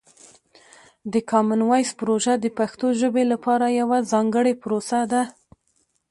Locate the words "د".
1.13-1.15, 2.39-2.45